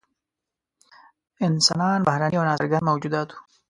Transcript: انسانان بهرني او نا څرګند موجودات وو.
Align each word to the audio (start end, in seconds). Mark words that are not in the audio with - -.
انسانان 1.47 1.99
بهرني 2.07 2.35
او 2.39 2.43
نا 2.47 2.53
څرګند 2.59 2.87
موجودات 2.89 3.27
وو. 3.31 3.39